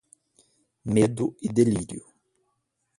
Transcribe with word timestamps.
Medo 0.93 1.25
e 1.45 1.47
delírio 1.59 2.03